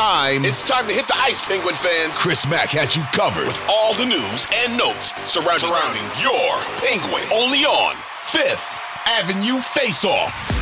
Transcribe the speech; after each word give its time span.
It's 0.00 0.08
time. 0.08 0.44
It's 0.46 0.62
time 0.62 0.86
to 0.86 0.94
hit 0.94 1.06
the 1.08 1.16
ice, 1.18 1.44
Penguin 1.44 1.74
fans. 1.74 2.16
Chris 2.18 2.48
Mack 2.48 2.70
has 2.70 2.96
you 2.96 3.02
covered 3.12 3.44
with 3.44 3.60
all 3.68 3.92
the 3.92 4.06
news 4.06 4.46
and 4.64 4.78
notes 4.78 5.12
surrounding, 5.28 5.68
surrounding 5.68 6.08
your 6.16 6.56
Penguin. 6.80 7.22
Only 7.30 7.66
on 7.68 7.96
Fifth 8.24 8.64
Avenue 9.04 9.60
Face 9.60 10.06
Off. 10.06 10.59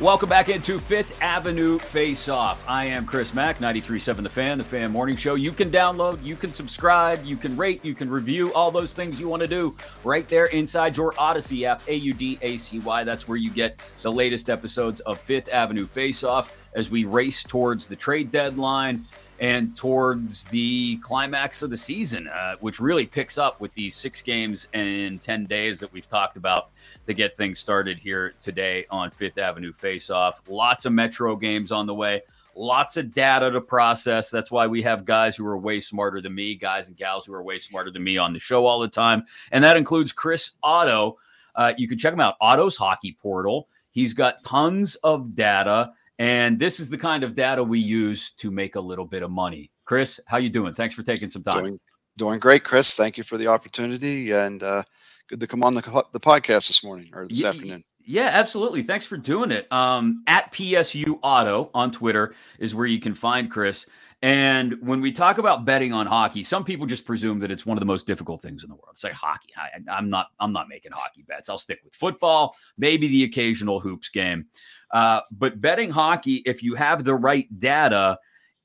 Welcome 0.00 0.30
back 0.30 0.48
into 0.48 0.80
Fifth 0.80 1.20
Avenue 1.20 1.78
Face 1.78 2.26
Off. 2.26 2.64
I 2.66 2.86
am 2.86 3.04
Chris 3.04 3.34
Mack, 3.34 3.58
93.7 3.58 4.22
The 4.22 4.30
Fan, 4.30 4.56
The 4.56 4.64
Fan 4.64 4.90
Morning 4.90 5.16
Show. 5.16 5.34
You 5.34 5.52
can 5.52 5.70
download, 5.70 6.24
you 6.24 6.34
can 6.34 6.50
subscribe, 6.50 7.22
you 7.24 7.36
can 7.36 7.56
rate, 7.58 7.84
you 7.84 7.94
can 7.94 8.10
review, 8.10 8.52
all 8.54 8.70
those 8.70 8.94
things 8.94 9.20
you 9.20 9.28
want 9.28 9.42
to 9.42 9.46
do 9.48 9.76
right 10.02 10.26
there 10.30 10.46
inside 10.46 10.96
your 10.96 11.12
Audacy 11.12 11.64
app, 11.64 11.86
A-U-D-A-C-Y. 11.88 13.04
That's 13.04 13.28
where 13.28 13.36
you 13.36 13.50
get 13.50 13.80
the 14.00 14.10
latest 14.10 14.48
episodes 14.48 15.00
of 15.00 15.20
Fifth 15.20 15.50
Avenue 15.52 15.86
Face 15.86 16.24
Off 16.24 16.56
as 16.74 16.90
we 16.90 17.04
race 17.04 17.42
towards 17.42 17.86
the 17.86 17.94
trade 17.94 18.32
deadline 18.32 19.06
and 19.42 19.76
towards 19.76 20.44
the 20.46 20.96
climax 20.98 21.62
of 21.62 21.70
the 21.70 21.76
season, 21.76 22.28
uh, 22.28 22.54
which 22.60 22.78
really 22.78 23.04
picks 23.04 23.36
up 23.36 23.60
with 23.60 23.74
these 23.74 23.96
six 23.96 24.22
games 24.22 24.68
in 24.72 25.18
10 25.18 25.46
days 25.46 25.80
that 25.80 25.92
we've 25.92 26.08
talked 26.08 26.36
about 26.36 26.70
to 27.06 27.12
get 27.12 27.36
things 27.36 27.58
started 27.58 27.98
here 27.98 28.34
today 28.40 28.86
on 28.88 29.10
Fifth 29.10 29.38
Avenue 29.38 29.72
Face 29.72 30.10
Off. 30.10 30.42
Lots 30.48 30.84
of 30.84 30.92
Metro 30.92 31.34
games 31.34 31.72
on 31.72 31.86
the 31.86 31.94
way, 31.94 32.22
lots 32.54 32.96
of 32.96 33.12
data 33.12 33.50
to 33.50 33.60
process. 33.60 34.30
That's 34.30 34.52
why 34.52 34.68
we 34.68 34.80
have 34.82 35.04
guys 35.04 35.34
who 35.34 35.44
are 35.44 35.58
way 35.58 35.80
smarter 35.80 36.20
than 36.20 36.36
me, 36.36 36.54
guys 36.54 36.86
and 36.86 36.96
gals 36.96 37.26
who 37.26 37.34
are 37.34 37.42
way 37.42 37.58
smarter 37.58 37.90
than 37.90 38.04
me 38.04 38.18
on 38.18 38.32
the 38.32 38.38
show 38.38 38.64
all 38.64 38.78
the 38.78 38.86
time. 38.86 39.24
And 39.50 39.64
that 39.64 39.76
includes 39.76 40.12
Chris 40.12 40.52
Otto. 40.62 41.18
Uh, 41.56 41.72
you 41.76 41.88
can 41.88 41.98
check 41.98 42.12
him 42.14 42.20
out, 42.20 42.36
Otto's 42.40 42.76
Hockey 42.76 43.18
Portal. 43.20 43.66
He's 43.90 44.14
got 44.14 44.44
tons 44.44 44.94
of 45.02 45.34
data 45.34 45.94
and 46.22 46.56
this 46.56 46.78
is 46.78 46.88
the 46.88 46.96
kind 46.96 47.24
of 47.24 47.34
data 47.34 47.64
we 47.64 47.80
use 47.80 48.30
to 48.36 48.52
make 48.52 48.76
a 48.76 48.80
little 48.80 49.04
bit 49.04 49.24
of 49.24 49.30
money. 49.32 49.72
Chris, 49.84 50.20
how 50.26 50.36
you 50.36 50.50
doing? 50.50 50.72
Thanks 50.72 50.94
for 50.94 51.02
taking 51.02 51.28
some 51.28 51.42
time. 51.42 51.64
Doing, 51.64 51.78
doing 52.16 52.38
great, 52.38 52.62
Chris. 52.62 52.94
Thank 52.94 53.18
you 53.18 53.24
for 53.24 53.36
the 53.36 53.48
opportunity, 53.48 54.30
and 54.30 54.62
uh, 54.62 54.84
good 55.28 55.40
to 55.40 55.48
come 55.48 55.64
on 55.64 55.74
the, 55.74 56.04
the 56.12 56.20
podcast 56.20 56.68
this 56.68 56.84
morning 56.84 57.10
or 57.12 57.26
this 57.26 57.42
yeah, 57.42 57.48
afternoon. 57.48 57.82
Yeah, 58.04 58.30
absolutely. 58.32 58.84
Thanks 58.84 59.04
for 59.04 59.16
doing 59.16 59.50
it. 59.50 59.70
Um, 59.72 60.22
at 60.28 60.52
PSU 60.52 61.18
Otto 61.24 61.72
on 61.74 61.90
Twitter 61.90 62.36
is 62.60 62.72
where 62.72 62.86
you 62.86 63.00
can 63.00 63.14
find 63.16 63.50
Chris. 63.50 63.86
And 64.22 64.76
when 64.80 65.00
we 65.00 65.10
talk 65.10 65.38
about 65.38 65.64
betting 65.64 65.92
on 65.92 66.06
hockey, 66.06 66.44
some 66.44 66.64
people 66.64 66.86
just 66.86 67.04
presume 67.04 67.40
that 67.40 67.50
it's 67.50 67.66
one 67.66 67.76
of 67.76 67.80
the 67.80 67.86
most 67.86 68.06
difficult 68.06 68.40
things 68.40 68.62
in 68.62 68.70
the 68.70 68.76
world. 68.76 68.96
Say 68.96 69.10
hockey. 69.10 69.48
I, 69.56 69.98
am 69.98 70.08
not. 70.08 70.28
I'm 70.38 70.52
not 70.52 70.68
making 70.68 70.92
hockey 70.92 71.24
bets. 71.26 71.48
I'll 71.48 71.58
stick 71.58 71.80
with 71.84 71.92
football, 71.92 72.54
maybe 72.78 73.08
the 73.08 73.24
occasional 73.24 73.80
hoops 73.80 74.08
game. 74.10 74.46
Uh, 74.92 75.22
but 75.32 75.60
betting 75.60 75.90
hockey, 75.90 76.36
if 76.46 76.62
you 76.62 76.76
have 76.76 77.02
the 77.02 77.14
right 77.14 77.48
data, 77.58 78.18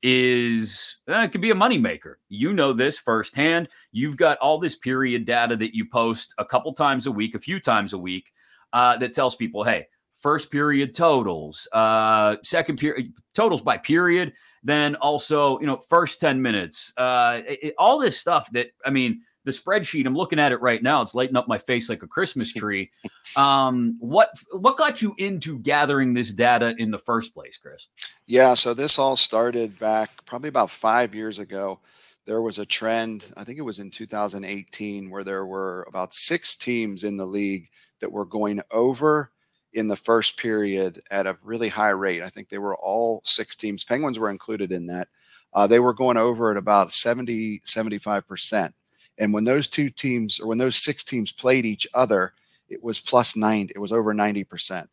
is 0.03 0.97
eh, 1.07 1.23
it 1.23 1.31
could 1.31 1.41
be 1.41 1.49
a 1.49 1.55
moneymaker. 1.55 2.15
You 2.29 2.53
know 2.53 2.71
this 2.71 2.99
firsthand. 2.99 3.67
You've 3.91 4.17
got 4.17 4.37
all 4.37 4.59
this 4.59 4.75
period 4.75 5.25
data 5.25 5.55
that 5.55 5.75
you 5.75 5.85
post 5.91 6.35
a 6.37 6.45
couple 6.45 6.71
times 6.73 7.07
a 7.07 7.11
week, 7.11 7.33
a 7.33 7.39
few 7.39 7.59
times 7.59 7.93
a 7.93 7.97
week, 7.97 8.31
uh, 8.73 8.97
that 8.97 9.13
tells 9.13 9.35
people, 9.35 9.63
hey, 9.63 9.87
first 10.21 10.51
period 10.51 10.93
totals, 10.93 11.67
uh, 11.71 12.35
second 12.43 12.77
period 12.77 13.13
totals 13.33 13.61
by 13.61 13.77
period, 13.77 14.33
then 14.67 14.95
also 14.95 15.59
you 15.59 15.65
know 15.67 15.77
first 15.77 16.19
ten 16.19 16.41
minutes, 16.41 16.93
uh, 16.97 17.41
it, 17.45 17.73
all 17.77 17.99
this 17.99 18.19
stuff 18.19 18.49
that 18.51 18.67
I 18.85 18.89
mean 18.89 19.21
the 19.47 19.53
spreadsheet. 19.53 20.05
I'm 20.05 20.13
looking 20.13 20.39
at 20.39 20.51
it 20.51 20.61
right 20.61 20.83
now. 20.83 21.01
It's 21.01 21.15
lighting 21.15 21.37
up 21.37 21.47
my 21.47 21.57
face 21.57 21.87
like 21.89 22.03
a 22.03 22.07
Christmas 22.07 22.51
tree. 22.53 22.91
Um, 23.35 23.95
what 23.99 24.29
what 24.51 24.77
got 24.77 25.01
you 25.01 25.15
into 25.17 25.57
gathering 25.59 26.13
this 26.13 26.31
data 26.31 26.75
in 26.77 26.91
the 26.91 26.99
first 26.99 27.33
place, 27.33 27.57
Chris? 27.57 27.87
Yeah, 28.27 28.53
so 28.53 28.73
this 28.73 28.99
all 28.99 29.15
started 29.15 29.79
back 29.79 30.25
probably 30.25 30.49
about 30.49 30.69
five 30.69 31.15
years 31.15 31.39
ago. 31.39 31.79
There 32.25 32.41
was 32.41 32.59
a 32.59 32.65
trend, 32.65 33.25
I 33.37 33.45
think 33.45 33.57
it 33.57 33.61
was 33.61 33.79
in 33.79 33.89
2018, 33.89 35.09
where 35.09 35.23
there 35.23 35.45
were 35.45 35.85
about 35.87 36.13
six 36.13 36.57
teams 36.57 37.05
in 37.05 37.15
the 37.15 37.25
league 37.25 37.69
that 38.01 38.11
were 38.11 38.25
going 38.25 38.61
over 38.69 39.31
in 39.73 39.87
the 39.87 39.95
first 39.95 40.37
period 40.37 41.01
at 41.11 41.27
a 41.27 41.37
really 41.43 41.69
high 41.69 41.89
rate. 41.89 42.23
I 42.23 42.29
think 42.29 42.49
they 42.49 42.57
were 42.57 42.77
all 42.77 43.21
six 43.25 43.55
teams. 43.55 43.83
Penguins 43.83 44.19
were 44.19 44.29
included 44.29 44.71
in 44.71 44.87
that. 44.87 45.07
Uh, 45.53 45.67
they 45.67 45.79
were 45.79 45.93
going 45.93 46.17
over 46.17 46.51
at 46.51 46.57
about 46.57 46.93
70, 46.93 47.59
75%. 47.61 48.73
And 49.17 49.33
when 49.33 49.43
those 49.43 49.67
two 49.67 49.89
teams, 49.89 50.39
or 50.39 50.47
when 50.47 50.57
those 50.57 50.75
six 50.75 51.03
teams 51.03 51.31
played 51.31 51.65
each 51.65 51.87
other, 51.93 52.33
it 52.69 52.83
was 52.83 52.99
plus 52.99 53.35
90, 53.35 53.73
it 53.75 53.79
was 53.79 53.91
over 53.91 54.13
90%. 54.13 54.87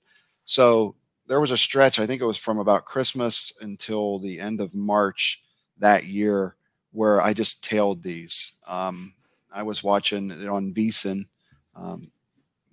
So 0.44 0.94
there 1.26 1.40
was 1.40 1.50
a 1.50 1.56
stretch, 1.56 1.98
I 1.98 2.06
think 2.06 2.22
it 2.22 2.26
was 2.26 2.36
from 2.36 2.58
about 2.58 2.84
Christmas 2.84 3.52
until 3.60 4.18
the 4.18 4.40
end 4.40 4.60
of 4.60 4.74
March 4.74 5.42
that 5.78 6.04
year, 6.04 6.56
where 6.92 7.20
I 7.20 7.32
just 7.32 7.64
tailed 7.64 8.02
these. 8.02 8.54
Um, 8.68 9.14
I 9.52 9.62
was 9.62 9.82
watching 9.82 10.30
it 10.30 10.48
on 10.48 10.74
VSiN, 10.74 11.26
um, 11.74 12.10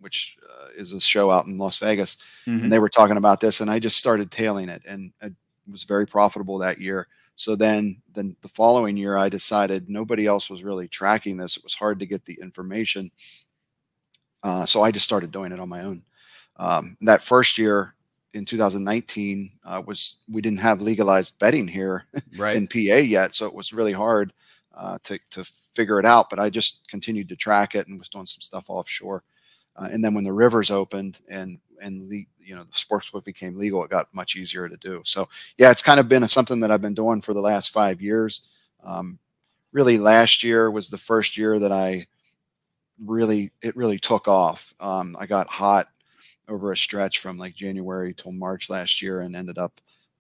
which 0.01 0.38
uh, 0.50 0.67
is 0.75 0.91
a 0.94 1.00
show 1.00 1.31
out 1.31 1.45
in 1.45 1.57
Las 1.57 1.78
Vegas, 1.78 2.17
mm-hmm. 2.45 2.63
and 2.63 2.72
they 2.72 2.79
were 2.79 2.89
talking 2.89 3.17
about 3.17 3.39
this, 3.39 3.62
and 3.62 3.72
I 3.72 3.79
just 3.79 3.97
started 3.97 4.31
tailing 4.31 4.67
it, 4.67 4.81
and 4.85 5.13
it 5.22 5.34
was 5.69 5.85
very 5.85 6.06
profitable 6.06 6.57
that 6.57 6.81
year. 6.81 7.07
So 7.35 7.56
then, 7.56 8.01
then 8.13 8.35
the 8.41 8.47
following 8.47 8.97
year, 8.97 9.17
I 9.17 9.29
decided 9.29 9.90
nobody 9.90 10.28
else 10.28 10.50
was 10.50 10.63
really 10.63 10.88
tracking 10.88 11.38
this. 11.38 11.57
It 11.57 11.63
was 11.63 11.73
hard 11.73 12.00
to 12.00 12.06
get 12.06 12.25
the 12.25 12.38
information. 12.41 13.11
Uh, 14.44 14.66
so 14.66 14.84
I 14.84 14.91
just 14.91 15.06
started 15.06 15.31
doing 15.31 15.51
it 15.51 15.59
on 15.59 15.69
my 15.69 15.81
own. 15.81 16.03
Um, 16.57 16.97
that 17.01 17.22
first 17.22 17.57
year 17.57 17.95
in 18.34 18.45
2019 18.45 19.51
uh, 19.63 19.81
was 19.85 20.17
we 20.29 20.41
didn't 20.41 20.59
have 20.59 20.81
legalized 20.81 21.40
betting 21.40 21.67
here 21.67 22.06
right. 22.38 22.56
in 22.56 22.67
PA 22.67 22.78
yet, 22.78 23.35
so 23.35 23.45
it 23.45 23.53
was 23.53 23.73
really 23.73 23.94
hard 23.94 24.34
uh, 24.75 24.97
to 25.03 25.19
to 25.31 25.44
figure 25.44 26.00
it 26.00 26.06
out. 26.06 26.29
But 26.29 26.40
I 26.40 26.50
just 26.50 26.88
continued 26.88 27.29
to 27.29 27.35
track 27.35 27.75
it 27.75 27.88
and 27.88 27.97
was 27.97 28.09
doing 28.09 28.25
some 28.25 28.41
stuff 28.41 28.69
offshore. 28.69 29.23
Uh, 29.75 29.89
and 29.91 30.03
then 30.03 30.13
when 30.13 30.23
the 30.23 30.33
rivers 30.33 30.71
opened 30.71 31.19
and 31.29 31.59
and 31.81 32.09
the 32.09 32.27
you 32.39 32.55
know 32.55 32.63
the 32.63 32.73
sports 32.73 33.09
book 33.09 33.25
became 33.25 33.57
legal, 33.57 33.83
it 33.83 33.89
got 33.89 34.13
much 34.13 34.35
easier 34.35 34.67
to 34.67 34.77
do. 34.77 35.01
So 35.05 35.29
yeah, 35.57 35.71
it's 35.71 35.81
kind 35.81 35.99
of 35.99 36.09
been 36.09 36.23
a, 36.23 36.27
something 36.27 36.59
that 36.61 36.71
I've 36.71 36.81
been 36.81 36.93
doing 36.93 37.21
for 37.21 37.33
the 37.33 37.41
last 37.41 37.69
five 37.71 38.01
years. 38.01 38.49
Um, 38.83 39.19
really, 39.71 39.97
last 39.97 40.43
year 40.43 40.69
was 40.69 40.89
the 40.89 40.97
first 40.97 41.37
year 41.37 41.59
that 41.59 41.71
I 41.71 42.07
really 43.03 43.51
it 43.61 43.75
really 43.75 43.99
took 43.99 44.27
off. 44.27 44.73
Um, 44.79 45.15
I 45.19 45.25
got 45.25 45.47
hot 45.47 45.87
over 46.47 46.71
a 46.71 46.77
stretch 46.77 47.19
from 47.19 47.37
like 47.37 47.55
January 47.55 48.13
till 48.13 48.31
March 48.31 48.69
last 48.69 49.01
year, 49.01 49.22
and 49.22 49.35
ended 49.35 49.57
up 49.57 49.79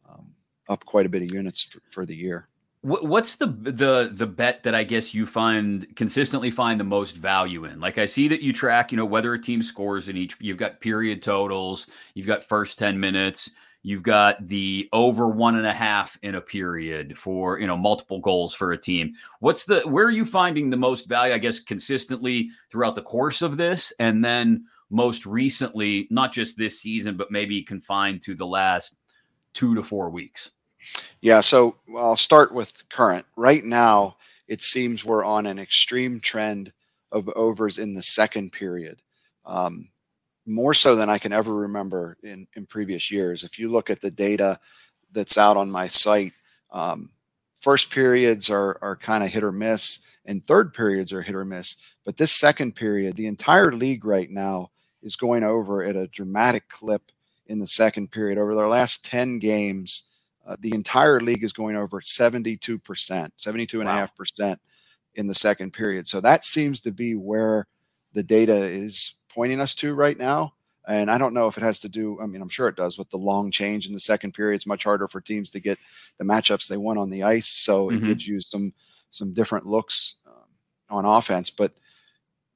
um, 0.09 0.33
up 0.69 0.85
quite 0.85 1.05
a 1.05 1.09
bit 1.09 1.23
of 1.23 1.31
units 1.31 1.63
for, 1.63 1.81
for 1.89 2.05
the 2.05 2.15
year. 2.15 2.47
What's 2.83 3.35
the 3.35 3.45
the 3.45 4.09
the 4.11 4.25
bet 4.25 4.63
that 4.63 4.73
I 4.73 4.83
guess 4.83 5.13
you 5.13 5.27
find 5.27 5.95
consistently 5.95 6.49
find 6.49 6.79
the 6.79 6.83
most 6.83 7.15
value 7.15 7.65
in? 7.65 7.79
Like 7.79 7.99
I 7.99 8.05
see 8.05 8.27
that 8.29 8.41
you 8.41 8.53
track, 8.53 8.91
you 8.91 8.97
know, 8.97 9.05
whether 9.05 9.31
a 9.35 9.41
team 9.41 9.61
scores 9.61 10.09
in 10.09 10.17
each. 10.17 10.35
You've 10.39 10.57
got 10.57 10.81
period 10.81 11.21
totals. 11.21 11.85
You've 12.15 12.25
got 12.25 12.43
first 12.43 12.79
ten 12.79 12.99
minutes. 12.99 13.51
You've 13.83 14.01
got 14.01 14.47
the 14.47 14.89
over 14.93 15.29
one 15.29 15.57
and 15.57 15.67
a 15.67 15.73
half 15.73 16.17
in 16.23 16.33
a 16.33 16.41
period 16.41 17.19
for 17.19 17.59
you 17.59 17.67
know 17.67 17.77
multiple 17.77 18.19
goals 18.19 18.55
for 18.55 18.71
a 18.71 18.77
team. 18.77 19.13
What's 19.41 19.65
the 19.65 19.81
where 19.81 20.05
are 20.05 20.11
you 20.11 20.25
finding 20.25 20.71
the 20.71 20.77
most 20.77 21.07
value? 21.07 21.35
I 21.35 21.37
guess 21.37 21.59
consistently 21.59 22.49
throughout 22.71 22.95
the 22.95 23.03
course 23.03 23.43
of 23.43 23.57
this, 23.57 23.93
and 23.99 24.25
then 24.25 24.65
most 24.89 25.27
recently, 25.27 26.07
not 26.09 26.33
just 26.33 26.57
this 26.57 26.79
season, 26.79 27.15
but 27.15 27.31
maybe 27.31 27.61
confined 27.61 28.23
to 28.23 28.33
the 28.33 28.47
last 28.47 28.95
two 29.53 29.75
to 29.75 29.83
four 29.83 30.09
weeks. 30.09 30.49
Yeah, 31.21 31.41
so 31.41 31.75
I'll 31.95 32.15
start 32.15 32.51
with 32.51 32.83
current. 32.89 33.25
Right 33.35 33.63
now, 33.63 34.17
it 34.47 34.61
seems 34.61 35.05
we're 35.05 35.23
on 35.23 35.45
an 35.45 35.59
extreme 35.59 36.19
trend 36.19 36.73
of 37.11 37.29
overs 37.29 37.77
in 37.77 37.93
the 37.93 38.01
second 38.01 38.51
period. 38.51 39.01
Um, 39.45 39.89
more 40.47 40.73
so 40.73 40.95
than 40.95 41.09
I 41.09 41.19
can 41.19 41.31
ever 41.31 41.53
remember 41.53 42.17
in, 42.23 42.47
in 42.55 42.65
previous 42.65 43.11
years. 43.11 43.43
If 43.43 43.59
you 43.59 43.69
look 43.69 43.91
at 43.91 44.01
the 44.01 44.09
data 44.09 44.59
that's 45.11 45.37
out 45.37 45.57
on 45.57 45.69
my 45.69 45.85
site, 45.85 46.33
um, 46.71 47.11
first 47.59 47.91
periods 47.91 48.49
are, 48.49 48.79
are 48.81 48.95
kind 48.95 49.23
of 49.23 49.29
hit 49.29 49.43
or 49.43 49.51
miss, 49.51 49.99
and 50.25 50.43
third 50.43 50.73
periods 50.73 51.13
are 51.13 51.21
hit 51.21 51.35
or 51.35 51.45
miss. 51.45 51.75
But 52.03 52.17
this 52.17 52.31
second 52.31 52.75
period, 52.75 53.15
the 53.15 53.27
entire 53.27 53.71
league 53.71 54.05
right 54.05 54.29
now 54.29 54.71
is 55.03 55.15
going 55.15 55.43
over 55.43 55.83
at 55.83 55.95
a 55.95 56.07
dramatic 56.07 56.67
clip 56.69 57.11
in 57.45 57.59
the 57.59 57.67
second 57.67 58.09
period. 58.09 58.39
Over 58.39 58.55
their 58.55 58.67
last 58.67 59.05
10 59.05 59.37
games, 59.37 60.09
uh, 60.45 60.55
the 60.59 60.73
entire 60.73 61.19
league 61.19 61.43
is 61.43 61.53
going 61.53 61.75
over 61.75 62.01
72%, 62.01 62.59
72.5% 62.59 64.39
wow. 64.39 64.55
in 65.15 65.27
the 65.27 65.33
second 65.33 65.71
period. 65.71 66.07
So 66.07 66.21
that 66.21 66.45
seems 66.45 66.81
to 66.81 66.91
be 66.91 67.15
where 67.15 67.67
the 68.13 68.23
data 68.23 68.55
is 68.55 69.19
pointing 69.29 69.59
us 69.59 69.75
to 69.75 69.93
right 69.93 70.17
now. 70.17 70.53
And 70.87 71.11
I 71.11 71.17
don't 71.17 71.33
know 71.33 71.47
if 71.47 71.57
it 71.57 71.63
has 71.63 71.79
to 71.81 71.89
do, 71.89 72.19
I 72.19 72.25
mean, 72.25 72.41
I'm 72.41 72.49
sure 72.49 72.67
it 72.67 72.75
does 72.75 72.97
with 72.97 73.09
the 73.11 73.17
long 73.17 73.51
change 73.51 73.87
in 73.87 73.93
the 73.93 73.99
second 73.99 74.33
period. 74.33 74.55
It's 74.55 74.65
much 74.65 74.83
harder 74.83 75.07
for 75.07 75.21
teams 75.21 75.51
to 75.51 75.59
get 75.59 75.77
the 76.17 76.25
matchups 76.25 76.67
they 76.67 76.77
want 76.77 76.97
on 76.99 77.09
the 77.09 77.23
ice. 77.23 77.47
So 77.47 77.87
mm-hmm. 77.87 78.03
it 78.03 78.07
gives 78.07 78.27
you 78.27 78.41
some 78.41 78.73
some 79.11 79.33
different 79.33 79.65
looks 79.65 80.15
um, 80.25 80.47
on 80.89 81.05
offense. 81.05 81.49
But 81.49 81.73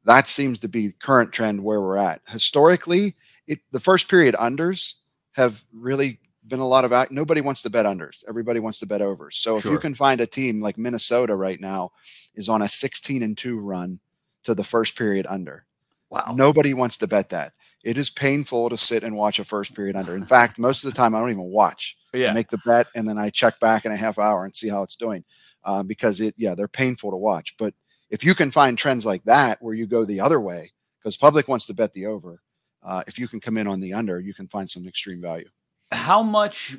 that 0.05 0.27
seems 0.27 0.59
to 0.59 0.67
be 0.67 0.91
current 0.93 1.31
trend 1.31 1.63
where 1.63 1.81
we're 1.81 1.97
at. 1.97 2.21
Historically, 2.27 3.15
it, 3.47 3.59
the 3.71 3.79
first 3.79 4.09
period 4.09 4.35
unders 4.35 4.95
have 5.33 5.63
really 5.73 6.19
been 6.47 6.59
a 6.59 6.67
lot 6.67 6.85
of 6.85 6.93
act 6.93 7.11
nobody 7.11 7.41
wants 7.41 7.61
to 7.63 7.69
bet 7.69 7.85
unders. 7.85 8.23
Everybody 8.27 8.59
wants 8.59 8.79
to 8.79 8.85
bet 8.85 9.01
overs. 9.01 9.37
So 9.37 9.59
sure. 9.59 9.71
if 9.71 9.73
you 9.73 9.79
can 9.79 9.95
find 9.95 10.21
a 10.21 10.27
team 10.27 10.61
like 10.61 10.77
Minnesota 10.77 11.35
right 11.35 11.59
now 11.59 11.91
is 12.35 12.49
on 12.49 12.61
a 12.61 12.69
16 12.69 13.23
and 13.23 13.37
2 13.37 13.59
run 13.59 13.99
to 14.43 14.53
the 14.53 14.63
first 14.63 14.97
period 14.97 15.25
under. 15.27 15.65
Wow. 16.09 16.33
Nobody 16.35 16.73
wants 16.73 16.97
to 16.97 17.07
bet 17.07 17.29
that. 17.29 17.53
It 17.83 17.97
is 17.97 18.09
painful 18.09 18.69
to 18.69 18.77
sit 18.77 19.03
and 19.03 19.15
watch 19.15 19.39
a 19.39 19.43
first 19.43 19.75
period 19.75 19.95
under. 19.95 20.15
In 20.15 20.25
fact, 20.25 20.57
most 20.57 20.83
of 20.83 20.91
the 20.91 20.97
time 20.97 21.13
I 21.13 21.19
don't 21.19 21.31
even 21.31 21.51
watch. 21.51 21.97
Yeah. 22.13 22.29
I 22.29 22.33
make 22.33 22.49
the 22.49 22.61
bet 22.65 22.87
and 22.95 23.07
then 23.07 23.17
I 23.17 23.29
check 23.29 23.59
back 23.59 23.85
in 23.85 23.91
a 23.91 23.97
half 23.97 24.17
hour 24.17 24.43
and 24.43 24.55
see 24.55 24.69
how 24.69 24.83
it's 24.83 24.95
doing. 24.95 25.23
Uh, 25.63 25.81
because 25.81 26.21
it 26.21 26.35
yeah, 26.37 26.53
they're 26.53 26.67
painful 26.67 27.11
to 27.11 27.17
watch. 27.17 27.57
But 27.57 27.73
if 28.09 28.23
you 28.23 28.35
can 28.35 28.51
find 28.51 28.77
trends 28.77 29.05
like 29.05 29.23
that 29.23 29.61
where 29.61 29.73
you 29.73 29.87
go 29.87 30.05
the 30.05 30.21
other 30.21 30.39
way, 30.39 30.71
because 30.99 31.17
public 31.17 31.47
wants 31.47 31.65
to 31.65 31.73
bet 31.73 31.93
the 31.93 32.05
over, 32.05 32.41
uh, 32.83 33.03
if 33.07 33.17
you 33.17 33.27
can 33.27 33.39
come 33.39 33.57
in 33.57 33.67
on 33.67 33.79
the 33.79 33.93
under, 33.93 34.19
you 34.19 34.33
can 34.33 34.47
find 34.47 34.69
some 34.69 34.87
extreme 34.87 35.21
value. 35.21 35.49
How 35.95 36.21
much? 36.21 36.77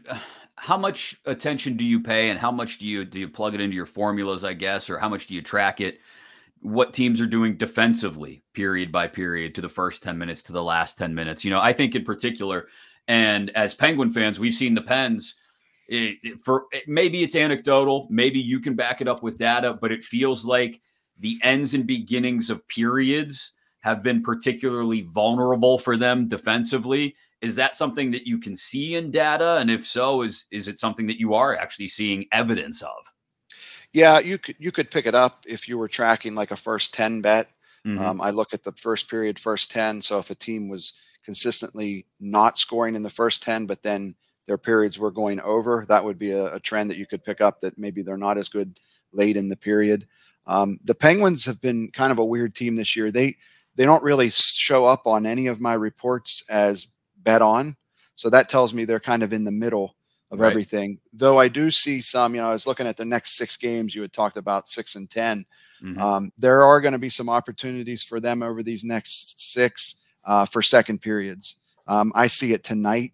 How 0.58 0.76
much 0.78 1.20
attention 1.26 1.76
do 1.76 1.84
you 1.84 2.00
pay, 2.00 2.30
and 2.30 2.38
how 2.38 2.50
much 2.50 2.78
do 2.78 2.86
you 2.86 3.04
do 3.04 3.18
you 3.18 3.28
plug 3.28 3.54
it 3.54 3.60
into 3.60 3.74
your 3.74 3.86
formulas, 3.86 4.44
I 4.44 4.54
guess, 4.54 4.88
or 4.88 4.98
how 4.98 5.08
much 5.08 5.26
do 5.26 5.34
you 5.34 5.42
track 5.42 5.80
it? 5.80 6.00
What 6.60 6.94
teams 6.94 7.20
are 7.20 7.26
doing 7.26 7.56
defensively, 7.56 8.42
period 8.52 8.92
by 8.92 9.08
period, 9.08 9.54
to 9.54 9.60
the 9.60 9.68
first 9.68 10.02
ten 10.02 10.16
minutes, 10.16 10.42
to 10.44 10.52
the 10.52 10.62
last 10.62 10.96
ten 10.96 11.14
minutes. 11.14 11.44
You 11.44 11.50
know, 11.50 11.60
I 11.60 11.72
think 11.72 11.94
in 11.94 12.04
particular, 12.04 12.68
and 13.08 13.50
as 13.50 13.74
Penguin 13.74 14.12
fans, 14.12 14.38
we've 14.38 14.54
seen 14.54 14.74
the 14.74 14.82
Pens. 14.82 15.34
It, 15.88 16.16
it, 16.22 16.44
for 16.44 16.66
it, 16.72 16.88
maybe 16.88 17.22
it's 17.22 17.36
anecdotal, 17.36 18.08
maybe 18.10 18.40
you 18.40 18.60
can 18.60 18.74
back 18.74 19.00
it 19.00 19.08
up 19.08 19.22
with 19.22 19.38
data, 19.38 19.74
but 19.74 19.92
it 19.92 20.04
feels 20.04 20.44
like 20.44 20.80
the 21.18 21.38
ends 21.42 21.74
and 21.74 21.86
beginnings 21.86 22.50
of 22.50 22.66
periods 22.68 23.52
have 23.80 24.02
been 24.02 24.22
particularly 24.22 25.02
vulnerable 25.02 25.78
for 25.78 25.96
them 25.96 26.28
defensively. 26.28 27.14
Is 27.42 27.54
that 27.56 27.76
something 27.76 28.10
that 28.12 28.26
you 28.26 28.38
can 28.38 28.56
see 28.56 28.94
in 28.94 29.10
data? 29.10 29.56
And 29.56 29.70
if 29.70 29.86
so, 29.86 30.22
is 30.22 30.46
is 30.50 30.68
it 30.68 30.78
something 30.78 31.06
that 31.06 31.20
you 31.20 31.34
are 31.34 31.56
actually 31.56 31.88
seeing 31.88 32.26
evidence 32.32 32.82
of? 32.82 33.12
Yeah, 33.92 34.18
you 34.18 34.38
could 34.38 34.56
you 34.58 34.72
could 34.72 34.90
pick 34.90 35.06
it 35.06 35.14
up 35.14 35.44
if 35.46 35.68
you 35.68 35.78
were 35.78 35.88
tracking 35.88 36.34
like 36.34 36.50
a 36.50 36.56
first 36.56 36.94
10 36.94 37.20
bet. 37.20 37.48
Mm-hmm. 37.86 38.04
Um, 38.04 38.20
I 38.20 38.30
look 38.30 38.52
at 38.52 38.64
the 38.64 38.72
first 38.72 39.08
period, 39.08 39.38
first 39.38 39.70
10. 39.70 40.02
So 40.02 40.18
if 40.18 40.30
a 40.30 40.34
team 40.34 40.68
was 40.68 40.98
consistently 41.24 42.06
not 42.20 42.58
scoring 42.58 42.94
in 42.94 43.02
the 43.02 43.10
first 43.10 43.42
10, 43.42 43.66
but 43.66 43.82
then 43.82 44.16
their 44.46 44.58
periods 44.58 44.98
were 44.98 45.10
going 45.10 45.40
over, 45.40 45.84
that 45.88 46.04
would 46.04 46.18
be 46.18 46.32
a, 46.32 46.54
a 46.54 46.60
trend 46.60 46.90
that 46.90 46.96
you 46.96 47.06
could 47.06 47.24
pick 47.24 47.40
up 47.40 47.60
that 47.60 47.78
maybe 47.78 48.02
they're 48.02 48.16
not 48.16 48.38
as 48.38 48.48
good 48.48 48.78
late 49.12 49.36
in 49.36 49.48
the 49.48 49.56
period. 49.56 50.06
Um, 50.46 50.78
the 50.84 50.94
Penguins 50.94 51.44
have 51.46 51.60
been 51.60 51.90
kind 51.90 52.12
of 52.12 52.18
a 52.18 52.24
weird 52.24 52.54
team 52.54 52.76
this 52.76 52.96
year. 52.96 53.10
They 53.10 53.36
they 53.76 53.84
don't 53.84 54.02
really 54.02 54.30
show 54.30 54.86
up 54.86 55.06
on 55.06 55.26
any 55.26 55.48
of 55.48 55.60
my 55.60 55.74
reports 55.74 56.42
as 56.48 56.86
bet 57.26 57.42
on, 57.42 57.76
so 58.14 58.30
that 58.30 58.48
tells 58.48 58.72
me 58.72 58.86
they're 58.86 59.00
kind 59.00 59.22
of 59.22 59.34
in 59.34 59.44
the 59.44 59.52
middle 59.52 59.96
of 60.30 60.40
right. 60.40 60.48
everything. 60.48 60.98
Though 61.12 61.38
I 61.38 61.48
do 61.48 61.70
see 61.70 62.00
some. 62.00 62.34
You 62.34 62.40
know, 62.40 62.48
I 62.48 62.52
was 62.52 62.66
looking 62.66 62.86
at 62.86 62.96
the 62.96 63.04
next 63.04 63.36
six 63.36 63.56
games. 63.56 63.94
You 63.94 64.02
had 64.02 64.12
talked 64.12 64.38
about 64.38 64.68
six 64.68 64.96
and 64.96 65.08
10 65.10 65.44
mm-hmm. 65.82 66.00
um, 66.00 66.32
there 66.38 66.62
are 66.62 66.80
going 66.80 66.92
to 66.92 66.98
be 66.98 67.08
some 67.08 67.28
opportunities 67.28 68.02
for 68.02 68.18
them 68.18 68.42
over 68.42 68.62
these 68.62 68.84
next 68.84 69.40
six 69.52 69.96
uh, 70.24 70.46
for 70.46 70.62
second 70.62 71.00
periods. 71.00 71.60
Um, 71.86 72.12
I 72.14 72.26
see 72.26 72.52
it 72.52 72.64
tonight. 72.64 73.12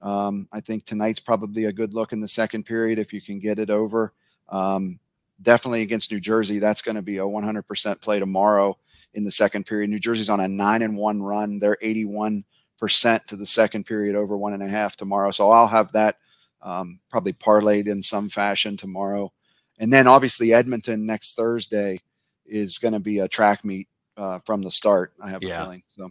Um, 0.00 0.48
I 0.52 0.60
think 0.60 0.84
tonight's 0.84 1.20
probably 1.20 1.64
a 1.64 1.72
good 1.72 1.94
look 1.94 2.12
in 2.12 2.20
the 2.20 2.28
second 2.28 2.64
period 2.64 2.98
if 2.98 3.12
you 3.12 3.20
can 3.20 3.38
get 3.38 3.58
it 3.58 3.70
over. 3.70 4.12
Um, 4.48 5.00
definitely 5.40 5.82
against 5.82 6.12
New 6.12 6.20
Jersey. 6.20 6.58
That's 6.58 6.82
going 6.82 6.96
to 6.96 7.02
be 7.02 7.18
a 7.18 7.22
100% 7.22 8.00
play 8.00 8.18
tomorrow 8.18 8.78
in 9.14 9.24
the 9.24 9.30
second 9.30 9.64
period. 9.66 9.90
New 9.90 9.98
Jersey's 9.98 10.30
on 10.30 10.40
a 10.40 10.48
nine 10.48 10.82
and 10.82 10.96
one 10.96 11.22
run. 11.22 11.58
They're 11.58 11.78
81% 11.82 12.44
to 12.88 13.36
the 13.36 13.46
second 13.46 13.84
period 13.84 14.16
over 14.16 14.36
one 14.36 14.52
and 14.52 14.62
a 14.62 14.68
half 14.68 14.96
tomorrow. 14.96 15.30
So 15.30 15.50
I'll 15.50 15.66
have 15.66 15.92
that 15.92 16.16
um, 16.62 17.00
probably 17.10 17.32
parlayed 17.32 17.86
in 17.86 18.02
some 18.02 18.28
fashion 18.28 18.76
tomorrow. 18.76 19.32
And 19.78 19.92
then 19.92 20.06
obviously 20.06 20.52
Edmonton 20.52 21.06
next 21.06 21.34
Thursday 21.34 22.00
is 22.46 22.78
going 22.78 22.94
to 22.94 23.00
be 23.00 23.18
a 23.18 23.28
track 23.28 23.64
meet 23.64 23.88
uh, 24.16 24.38
from 24.44 24.62
the 24.62 24.70
start. 24.70 25.12
I 25.20 25.30
have 25.30 25.42
yeah. 25.42 25.60
a 25.60 25.64
feeling. 25.64 25.82
So. 25.88 26.10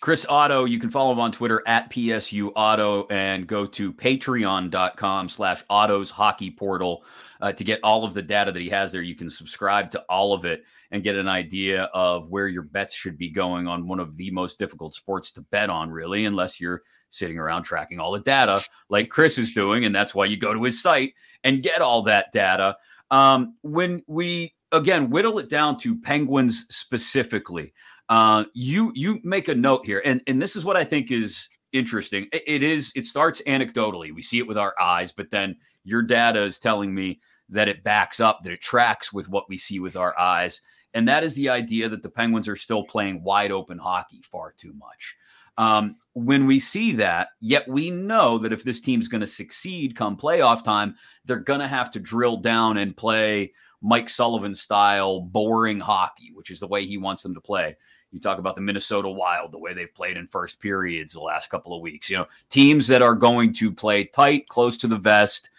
Chris 0.00 0.24
Otto, 0.28 0.64
you 0.64 0.78
can 0.78 0.88
follow 0.88 1.12
him 1.12 1.20
on 1.20 1.30
Twitter 1.30 1.62
at 1.66 1.90
PSU 1.90 2.52
Otto 2.56 3.06
and 3.10 3.46
go 3.46 3.66
to 3.66 3.92
patreon.com 3.92 5.28
slash 5.28 5.62
Otto's 5.68 6.10
Hockey 6.10 6.50
Portal 6.50 7.04
uh, 7.40 7.52
to 7.52 7.64
get 7.64 7.80
all 7.82 8.04
of 8.04 8.14
the 8.14 8.22
data 8.22 8.52
that 8.52 8.60
he 8.60 8.68
has 8.68 8.92
there. 8.92 9.02
You 9.02 9.14
can 9.14 9.30
subscribe 9.30 9.90
to 9.92 10.04
all 10.08 10.32
of 10.32 10.44
it 10.44 10.64
and 10.90 11.02
get 11.02 11.16
an 11.16 11.28
idea 11.28 11.84
of 11.94 12.28
where 12.30 12.48
your 12.48 12.62
bets 12.62 12.94
should 12.94 13.16
be 13.16 13.30
going 13.30 13.66
on 13.66 13.88
one 13.88 14.00
of 14.00 14.16
the 14.16 14.30
most 14.30 14.58
difficult 14.58 14.94
sports 14.94 15.30
to 15.32 15.40
bet 15.40 15.70
on, 15.70 15.90
really, 15.90 16.24
unless 16.24 16.60
you're 16.60 16.82
sitting 17.08 17.38
around 17.38 17.64
tracking 17.64 17.98
all 17.98 18.12
the 18.12 18.20
data 18.20 18.60
like 18.88 19.08
Chris 19.08 19.38
is 19.38 19.52
doing. 19.52 19.84
And 19.84 19.94
that's 19.94 20.14
why 20.14 20.26
you 20.26 20.36
go 20.36 20.54
to 20.54 20.62
his 20.64 20.82
site 20.82 21.14
and 21.44 21.62
get 21.62 21.80
all 21.80 22.02
that 22.02 22.32
data. 22.32 22.76
Um, 23.10 23.56
when 23.62 24.02
we, 24.06 24.54
again, 24.72 25.10
whittle 25.10 25.38
it 25.38 25.48
down 25.48 25.78
to 25.78 26.00
Penguins 26.00 26.66
specifically, 26.68 27.72
uh, 28.08 28.44
you 28.54 28.90
you 28.94 29.20
make 29.22 29.46
a 29.46 29.54
note 29.54 29.86
here, 29.86 30.02
and 30.04 30.20
and 30.26 30.42
this 30.42 30.56
is 30.56 30.64
what 30.64 30.76
I 30.76 30.84
think 30.84 31.12
is 31.12 31.48
interesting. 31.72 32.26
It, 32.32 32.64
is 32.64 32.92
it 32.96 33.04
starts 33.04 33.40
anecdotally. 33.46 34.12
We 34.12 34.22
see 34.22 34.38
it 34.38 34.48
with 34.48 34.58
our 34.58 34.74
eyes, 34.80 35.12
but 35.12 35.30
then 35.30 35.56
your 35.84 36.02
data 36.02 36.42
is 36.42 36.58
telling 36.58 36.92
me 36.94 37.20
that 37.50 37.68
it 37.68 37.82
backs 37.84 38.20
up, 38.20 38.42
that 38.42 38.52
it 38.52 38.60
tracks 38.60 39.12
with 39.12 39.28
what 39.28 39.48
we 39.48 39.58
see 39.58 39.80
with 39.80 39.96
our 39.96 40.18
eyes, 40.18 40.60
and 40.94 41.06
that 41.08 41.24
is 41.24 41.34
the 41.34 41.48
idea 41.48 41.88
that 41.88 42.02
the 42.02 42.10
Penguins 42.10 42.48
are 42.48 42.56
still 42.56 42.84
playing 42.84 43.22
wide 43.22 43.52
open 43.52 43.78
hockey 43.78 44.22
far 44.22 44.52
too 44.56 44.72
much. 44.72 45.16
Um, 45.58 45.96
when 46.14 46.46
we 46.46 46.58
see 46.58 46.92
that, 46.96 47.28
yet 47.40 47.68
we 47.68 47.90
know 47.90 48.38
that 48.38 48.52
if 48.52 48.64
this 48.64 48.80
team's 48.80 49.08
going 49.08 49.20
to 49.20 49.26
succeed 49.26 49.94
come 49.94 50.16
playoff 50.16 50.64
time, 50.64 50.94
they're 51.24 51.36
going 51.36 51.60
to 51.60 51.68
have 51.68 51.90
to 51.92 52.00
drill 52.00 52.38
down 52.38 52.78
and 52.78 52.96
play 52.96 53.52
Mike 53.82 54.08
Sullivan 54.08 54.54
style 54.54 55.20
boring 55.20 55.80
hockey, 55.80 56.30
which 56.34 56.50
is 56.50 56.60
the 56.60 56.66
way 56.66 56.86
he 56.86 56.98
wants 56.98 57.22
them 57.22 57.34
to 57.34 57.40
play. 57.40 57.76
You 58.10 58.20
talk 58.20 58.38
about 58.38 58.56
the 58.56 58.60
Minnesota 58.60 59.08
Wild, 59.08 59.52
the 59.52 59.58
way 59.58 59.72
they've 59.72 59.94
played 59.94 60.16
in 60.16 60.26
first 60.26 60.60
periods 60.60 61.12
the 61.12 61.20
last 61.20 61.48
couple 61.48 61.74
of 61.74 61.82
weeks. 61.82 62.10
You 62.10 62.18
know, 62.18 62.26
teams 62.48 62.88
that 62.88 63.02
are 63.02 63.14
going 63.14 63.52
to 63.54 63.70
play 63.70 64.04
tight, 64.04 64.48
close 64.48 64.76
to 64.78 64.88
the 64.88 64.96
vest. 64.96 65.50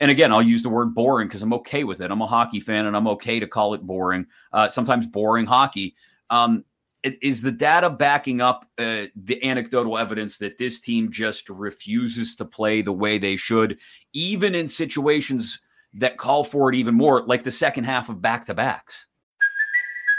And 0.00 0.10
again, 0.10 0.32
I'll 0.32 0.42
use 0.42 0.62
the 0.62 0.68
word 0.68 0.94
boring 0.94 1.28
because 1.28 1.42
I'm 1.42 1.52
okay 1.54 1.84
with 1.84 2.00
it. 2.00 2.10
I'm 2.10 2.22
a 2.22 2.26
hockey 2.26 2.60
fan 2.60 2.86
and 2.86 2.96
I'm 2.96 3.08
okay 3.08 3.40
to 3.40 3.46
call 3.46 3.74
it 3.74 3.82
boring. 3.82 4.26
Uh, 4.52 4.68
sometimes 4.68 5.06
boring 5.06 5.46
hockey. 5.46 5.96
Um, 6.30 6.64
is 7.02 7.40
the 7.40 7.52
data 7.52 7.88
backing 7.88 8.40
up 8.40 8.66
uh, 8.78 9.04
the 9.14 9.42
anecdotal 9.42 9.96
evidence 9.96 10.36
that 10.38 10.58
this 10.58 10.80
team 10.80 11.10
just 11.10 11.48
refuses 11.48 12.34
to 12.36 12.44
play 12.44 12.82
the 12.82 12.92
way 12.92 13.18
they 13.18 13.36
should, 13.36 13.78
even 14.12 14.54
in 14.54 14.66
situations 14.66 15.60
that 15.94 16.18
call 16.18 16.44
for 16.44 16.68
it 16.68 16.74
even 16.76 16.94
more, 16.94 17.24
like 17.26 17.44
the 17.44 17.50
second 17.50 17.84
half 17.84 18.08
of 18.08 18.20
back 18.20 18.44
to 18.46 18.54
backs? 18.54 19.07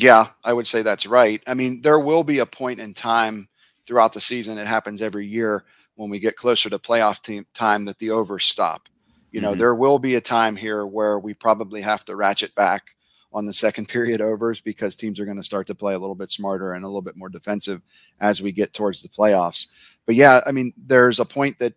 Yeah, 0.00 0.28
I 0.42 0.54
would 0.54 0.66
say 0.66 0.80
that's 0.80 1.06
right. 1.06 1.42
I 1.46 1.52
mean, 1.52 1.82
there 1.82 2.00
will 2.00 2.24
be 2.24 2.38
a 2.38 2.46
point 2.46 2.80
in 2.80 2.94
time 2.94 3.48
throughout 3.86 4.14
the 4.14 4.20
season. 4.20 4.56
It 4.56 4.66
happens 4.66 5.02
every 5.02 5.26
year 5.26 5.64
when 5.96 6.08
we 6.08 6.18
get 6.18 6.36
closer 6.36 6.70
to 6.70 6.78
playoff 6.78 7.20
team 7.20 7.46
time 7.52 7.84
that 7.84 7.98
the 7.98 8.10
overs 8.10 8.44
stop. 8.44 8.88
You 9.30 9.42
know, 9.42 9.50
mm-hmm. 9.50 9.58
there 9.58 9.74
will 9.74 9.98
be 9.98 10.14
a 10.14 10.20
time 10.22 10.56
here 10.56 10.86
where 10.86 11.18
we 11.18 11.34
probably 11.34 11.82
have 11.82 12.02
to 12.06 12.16
ratchet 12.16 12.54
back 12.54 12.96
on 13.30 13.44
the 13.44 13.52
second 13.52 13.88
period 13.90 14.22
overs 14.22 14.62
because 14.62 14.96
teams 14.96 15.20
are 15.20 15.26
going 15.26 15.36
to 15.36 15.42
start 15.42 15.66
to 15.66 15.74
play 15.74 15.92
a 15.92 15.98
little 15.98 16.14
bit 16.14 16.30
smarter 16.30 16.72
and 16.72 16.82
a 16.82 16.88
little 16.88 17.02
bit 17.02 17.16
more 17.16 17.28
defensive 17.28 17.82
as 18.20 18.40
we 18.40 18.52
get 18.52 18.72
towards 18.72 19.02
the 19.02 19.08
playoffs. 19.08 19.66
But 20.06 20.14
yeah, 20.14 20.40
I 20.46 20.52
mean, 20.52 20.72
there's 20.78 21.20
a 21.20 21.26
point 21.26 21.58
that 21.58 21.74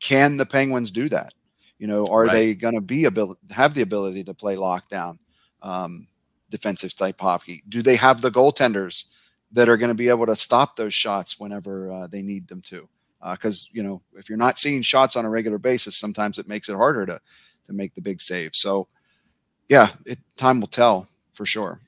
can 0.00 0.38
the 0.38 0.46
Penguins 0.46 0.90
do 0.90 1.10
that? 1.10 1.34
You 1.78 1.88
know, 1.88 2.06
are 2.06 2.24
right. 2.24 2.32
they 2.32 2.54
going 2.54 2.74
to 2.74 2.80
be 2.80 3.04
able 3.04 3.36
have 3.50 3.74
the 3.74 3.82
ability 3.82 4.24
to 4.24 4.34
play 4.34 4.56
lockdown, 4.56 5.18
um, 5.60 6.06
defensive 6.50 6.94
type 6.94 7.20
hockey? 7.20 7.62
Do 7.68 7.82
they 7.82 7.96
have 7.96 8.20
the 8.20 8.30
goaltenders 8.30 9.06
that 9.52 9.68
are 9.68 9.76
going 9.76 9.88
to 9.88 9.94
be 9.94 10.08
able 10.08 10.26
to 10.26 10.36
stop 10.36 10.76
those 10.76 10.94
shots 10.94 11.40
whenever 11.40 11.90
uh, 11.90 12.06
they 12.06 12.22
need 12.22 12.48
them 12.48 12.60
to? 12.62 12.88
Because 13.32 13.64
uh, 13.64 13.72
you 13.72 13.82
know, 13.82 14.02
if 14.14 14.28
you're 14.28 14.38
not 14.38 14.58
seeing 14.58 14.82
shots 14.82 15.16
on 15.16 15.24
a 15.24 15.30
regular 15.30 15.58
basis, 15.58 15.96
sometimes 15.96 16.38
it 16.38 16.48
makes 16.48 16.68
it 16.68 16.76
harder 16.76 17.06
to 17.06 17.20
to 17.66 17.72
make 17.72 17.94
the 17.94 18.00
big 18.00 18.20
save. 18.20 18.54
So 18.54 18.88
yeah, 19.68 19.90
it, 20.04 20.18
time 20.36 20.60
will 20.60 20.68
tell 20.68 21.06
for 21.32 21.46
sure. 21.46 21.80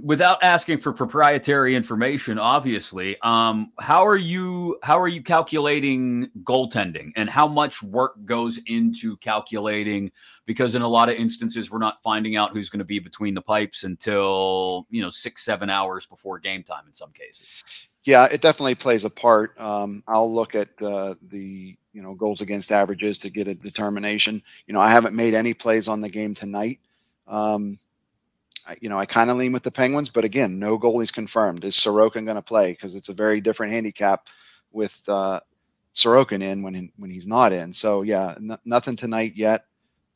Without 0.00 0.42
asking 0.42 0.78
for 0.78 0.90
proprietary 0.90 1.76
information, 1.76 2.38
obviously, 2.38 3.20
um, 3.20 3.72
how 3.78 4.06
are 4.06 4.16
you? 4.16 4.78
How 4.82 4.98
are 4.98 5.08
you 5.08 5.22
calculating 5.22 6.30
goaltending, 6.44 7.12
and 7.14 7.28
how 7.28 7.46
much 7.46 7.82
work 7.82 8.14
goes 8.24 8.58
into 8.66 9.18
calculating? 9.18 10.10
Because 10.46 10.74
in 10.74 10.80
a 10.80 10.88
lot 10.88 11.10
of 11.10 11.16
instances, 11.16 11.70
we're 11.70 11.78
not 11.78 12.02
finding 12.02 12.36
out 12.36 12.52
who's 12.52 12.70
going 12.70 12.78
to 12.78 12.86
be 12.86 13.00
between 13.00 13.34
the 13.34 13.42
pipes 13.42 13.84
until 13.84 14.86
you 14.88 15.02
know 15.02 15.10
six, 15.10 15.44
seven 15.44 15.68
hours 15.68 16.06
before 16.06 16.38
game 16.38 16.62
time. 16.62 16.84
In 16.86 16.94
some 16.94 17.12
cases, 17.12 17.62
yeah, 18.04 18.24
it 18.24 18.40
definitely 18.40 18.74
plays 18.74 19.04
a 19.04 19.10
part. 19.10 19.60
Um, 19.60 20.02
I'll 20.08 20.32
look 20.32 20.54
at 20.54 20.70
uh, 20.82 21.16
the 21.28 21.76
you 21.92 22.02
know 22.02 22.14
goals 22.14 22.40
against 22.40 22.72
averages 22.72 23.18
to 23.18 23.30
get 23.30 23.46
a 23.46 23.54
determination. 23.54 24.42
You 24.66 24.74
know, 24.74 24.80
I 24.80 24.90
haven't 24.90 25.14
made 25.14 25.34
any 25.34 25.52
plays 25.52 25.86
on 25.86 26.00
the 26.00 26.08
game 26.08 26.34
tonight. 26.34 26.80
Um, 27.28 27.78
you 28.80 28.88
know, 28.88 28.98
I 28.98 29.06
kind 29.06 29.30
of 29.30 29.36
lean 29.36 29.52
with 29.52 29.62
the 29.62 29.70
Penguins, 29.70 30.10
but 30.10 30.24
again, 30.24 30.58
no 30.58 30.78
goalies 30.78 31.12
confirmed. 31.12 31.64
Is 31.64 31.76
Sorokin 31.76 32.24
going 32.24 32.36
to 32.36 32.42
play? 32.42 32.72
Because 32.72 32.94
it's 32.94 33.08
a 33.08 33.14
very 33.14 33.40
different 33.40 33.72
handicap 33.72 34.28
with 34.72 35.02
uh, 35.08 35.40
Sorokin 35.94 36.42
in 36.42 36.62
when 36.62 36.90
when 36.96 37.10
he's 37.10 37.26
not 37.26 37.52
in. 37.52 37.72
So 37.72 38.02
yeah, 38.02 38.34
n- 38.36 38.58
nothing 38.64 38.96
tonight 38.96 39.34
yet, 39.36 39.66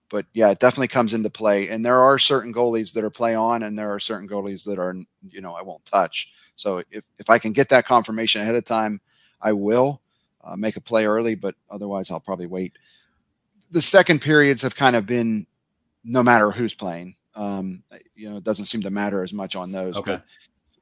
but 0.09 0.27
yeah, 0.33 0.51
it 0.51 0.59
definitely 0.59 0.89
comes 0.89 1.15
into 1.15 1.31
play. 1.31 1.69
And 1.69 1.85
there 1.85 1.99
are 1.99 2.19
certain 2.19 2.53
goalies 2.53 2.95
that 2.95 3.05
are 3.05 3.11
play 3.11 3.35
on, 3.35 3.63
and 3.63 3.79
there 3.79 3.93
are 3.93 3.99
certain 4.01 4.29
goalies 4.29 4.65
that 4.67 4.79
are 4.79 4.95
you 5.31 5.41
know 5.41 5.55
I 5.55 5.63
won't 5.63 5.85
touch. 5.85 6.33
So 6.57 6.83
if 6.91 7.05
if 7.19 7.31
I 7.31 7.39
can 7.39 7.53
get 7.53 7.69
that 7.71 7.87
confirmation 7.87 8.43
ahead 8.43 8.55
of 8.55 8.65
time, 8.65 9.01
I 9.41 9.53
will 9.53 10.01
uh, 10.43 10.57
make 10.57 10.77
a 10.77 10.81
play 10.81 11.07
early, 11.07 11.35
but 11.35 11.55
otherwise 11.71 12.11
I'll 12.11 12.21
probably 12.21 12.47
wait. 12.47 12.79
The 13.71 13.83
second 13.83 14.21
periods 14.21 14.63
have 14.63 14.77
kind 14.77 14.97
of 14.97 15.07
been 15.07 15.47
no 16.05 16.23
matter 16.23 16.51
who's 16.53 16.75
playing. 16.75 17.17
Um, 17.37 17.83
you 18.15 18.31
know, 18.31 18.37
it 18.37 18.45
doesn't 18.45 18.65
seem 18.65 18.83
to 18.83 18.91
matter 18.91 19.23
as 19.23 19.33
much 19.33 19.55
on 19.57 19.71
those. 19.71 19.97
Okay. 19.97 20.15
But 20.15 20.25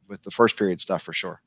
with 0.08 0.22
the 0.22 0.30
first 0.30 0.56
period 0.56 0.80
stuff, 0.80 1.02
for 1.02 1.12
sure. 1.12 1.40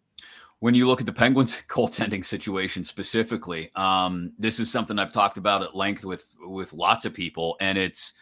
When 0.60 0.74
you 0.74 0.88
look 0.88 1.00
at 1.00 1.06
the 1.06 1.14
Penguins 1.14 1.62
goaltending 1.70 2.26
situation 2.26 2.84
specifically, 2.84 3.72
um, 3.76 4.34
this 4.38 4.60
is 4.60 4.72
something 4.72 4.98
I've 4.98 5.12
talked 5.12 5.38
about 5.38 5.64
at 5.64 5.76
length 5.76 6.04
with 6.04 6.28
with 6.40 6.74
lots 6.74 7.06
of 7.06 7.14
people, 7.14 7.56
and 7.60 7.78
it's 7.78 8.14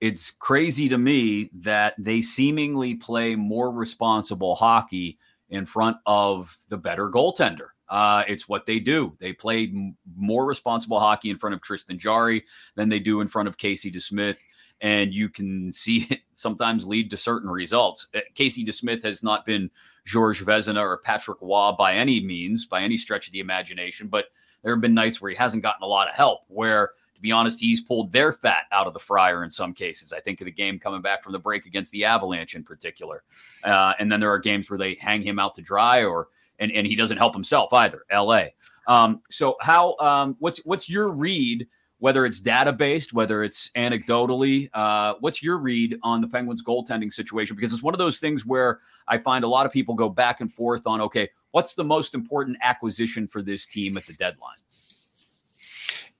it's 0.00 0.30
crazy 0.30 0.88
to 0.88 0.98
me 0.98 1.50
that 1.54 1.94
they 1.98 2.22
seemingly 2.22 2.94
play 2.94 3.34
more 3.34 3.72
responsible 3.72 4.54
hockey 4.54 5.18
in 5.50 5.64
front 5.64 5.96
of 6.06 6.56
the 6.68 6.76
better 6.76 7.10
goaltender. 7.10 7.68
Uh, 7.88 8.22
it's 8.28 8.48
what 8.48 8.66
they 8.66 8.78
do. 8.78 9.16
They 9.18 9.32
played 9.32 9.74
m- 9.74 9.96
more 10.14 10.44
responsible 10.44 11.00
hockey 11.00 11.30
in 11.30 11.38
front 11.38 11.54
of 11.54 11.62
Tristan 11.62 11.98
Jarry 11.98 12.44
than 12.74 12.90
they 12.90 12.98
do 12.98 13.22
in 13.22 13.28
front 13.28 13.48
of 13.48 13.56
Casey 13.56 13.90
DeSmith. 13.90 14.36
And 14.80 15.12
you 15.12 15.28
can 15.28 15.72
see 15.72 16.06
it 16.10 16.20
sometimes 16.34 16.86
lead 16.86 17.10
to 17.10 17.16
certain 17.16 17.50
results. 17.50 18.08
Uh, 18.14 18.20
Casey 18.34 18.64
DeSmith 18.64 19.02
has 19.02 19.22
not 19.22 19.46
been 19.46 19.70
George 20.04 20.44
Vezina 20.44 20.80
or 20.80 20.98
Patrick 20.98 21.38
Roy 21.40 21.72
by 21.72 21.94
any 21.94 22.20
means, 22.20 22.66
by 22.66 22.82
any 22.82 22.96
stretch 22.96 23.26
of 23.26 23.32
the 23.32 23.40
imagination, 23.40 24.08
but 24.08 24.26
there 24.62 24.74
have 24.74 24.80
been 24.80 24.94
nights 24.94 25.20
where 25.20 25.30
he 25.30 25.36
hasn't 25.36 25.62
gotten 25.62 25.82
a 25.82 25.86
lot 25.86 26.08
of 26.08 26.14
help, 26.14 26.40
where 26.48 26.92
to 27.18 27.22
be 27.22 27.32
honest, 27.32 27.58
he's 27.58 27.80
pulled 27.80 28.12
their 28.12 28.32
fat 28.32 28.64
out 28.70 28.86
of 28.86 28.92
the 28.92 28.98
fryer 29.00 29.42
in 29.42 29.50
some 29.50 29.74
cases. 29.74 30.12
I 30.12 30.20
think 30.20 30.40
of 30.40 30.44
the 30.44 30.52
game 30.52 30.78
coming 30.78 31.02
back 31.02 31.22
from 31.22 31.32
the 31.32 31.38
break 31.38 31.66
against 31.66 31.90
the 31.90 32.04
Avalanche 32.04 32.54
in 32.54 32.62
particular. 32.62 33.24
Uh, 33.64 33.92
and 33.98 34.10
then 34.10 34.20
there 34.20 34.30
are 34.30 34.38
games 34.38 34.70
where 34.70 34.78
they 34.78 34.96
hang 35.00 35.22
him 35.22 35.40
out 35.40 35.56
to 35.56 35.62
dry 35.62 36.04
or 36.04 36.28
and, 36.60 36.72
and 36.72 36.86
he 36.86 36.94
doesn't 36.96 37.18
help 37.18 37.34
himself 37.34 37.72
either. 37.72 38.02
LA. 38.12 38.46
Um, 38.86 39.22
so 39.30 39.56
how 39.60 39.96
um, 39.98 40.36
what's 40.38 40.64
what's 40.64 40.88
your 40.88 41.12
read? 41.12 41.66
Whether 42.00 42.24
it's 42.26 42.38
data 42.38 42.72
based, 42.72 43.12
whether 43.12 43.42
it's 43.42 43.70
anecdotally, 43.76 44.70
uh, 44.72 45.14
what's 45.20 45.42
your 45.42 45.58
read 45.58 45.98
on 46.02 46.20
the 46.20 46.28
Penguins 46.28 46.62
goaltending 46.62 47.12
situation? 47.12 47.56
Because 47.56 47.72
it's 47.72 47.82
one 47.82 47.94
of 47.94 47.98
those 47.98 48.20
things 48.20 48.46
where 48.46 48.78
I 49.08 49.18
find 49.18 49.44
a 49.44 49.48
lot 49.48 49.66
of 49.66 49.72
people 49.72 49.94
go 49.94 50.08
back 50.08 50.40
and 50.40 50.52
forth 50.52 50.86
on, 50.86 51.00
okay, 51.00 51.28
what's 51.50 51.74
the 51.74 51.84
most 51.84 52.14
important 52.14 52.56
acquisition 52.62 53.26
for 53.26 53.42
this 53.42 53.66
team 53.66 53.96
at 53.96 54.06
the 54.06 54.12
deadline? 54.12 54.58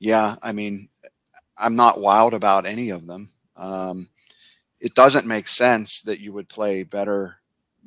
Yeah, 0.01 0.37
I 0.43 0.53
mean, 0.53 0.89
I'm 1.57 1.77
not 1.77 2.01
wild 2.01 2.35
about 2.35 2.67
any 2.67 2.91
of 2.91 3.07
them. 3.07 3.29
Um, 3.57 4.09
it 4.81 4.95
doesn't 4.95 5.27
make 5.27 5.49
sense 5.49 6.03
that 6.03 6.21
you 6.21 6.33
would 6.33 6.49
play 6.49 6.83
better 6.83 7.37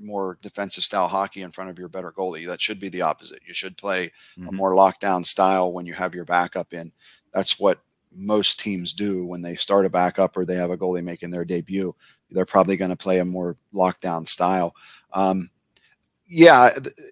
more 0.03 0.37
defensive 0.41 0.83
style 0.83 1.07
hockey 1.07 1.41
in 1.41 1.51
front 1.51 1.69
of 1.69 1.77
your 1.77 1.87
better 1.87 2.11
goalie. 2.11 2.47
That 2.47 2.61
should 2.61 2.79
be 2.79 2.89
the 2.89 3.03
opposite. 3.03 3.41
You 3.45 3.53
should 3.53 3.77
play 3.77 4.11
mm-hmm. 4.37 4.47
a 4.47 4.51
more 4.51 4.71
lockdown 4.71 5.25
style 5.25 5.71
when 5.71 5.85
you 5.85 5.93
have 5.93 6.15
your 6.15 6.25
backup 6.25 6.73
in. 6.73 6.91
That's 7.33 7.59
what 7.59 7.79
most 8.13 8.59
teams 8.59 8.93
do 8.93 9.25
when 9.25 9.41
they 9.41 9.55
start 9.55 9.85
a 9.85 9.89
backup 9.89 10.35
or 10.35 10.45
they 10.45 10.55
have 10.55 10.71
a 10.71 10.77
goalie 10.77 11.03
making 11.03 11.31
their 11.31 11.45
debut. 11.45 11.95
They're 12.29 12.45
probably 12.45 12.77
going 12.77 12.91
to 12.91 12.97
play 12.97 13.19
a 13.19 13.25
more 13.25 13.57
lockdown 13.73 14.27
style. 14.27 14.75
Um, 15.13 15.49
yeah, 16.27 16.69